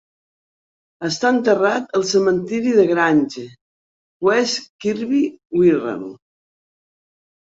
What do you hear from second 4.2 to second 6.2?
West Kirby, Wirral.